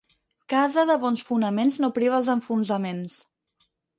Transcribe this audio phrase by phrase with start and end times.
[0.53, 3.21] Casa de bons fonaments no priva els enfonsaments.